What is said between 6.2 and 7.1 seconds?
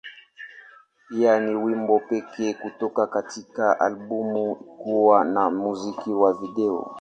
video.